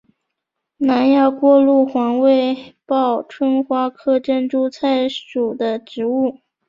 [0.77, 6.39] 南亚过路黄为报春花科珍珠菜属的植物。